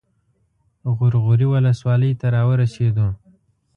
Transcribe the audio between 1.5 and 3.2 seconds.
ولسوالۍ ته راورسېدو.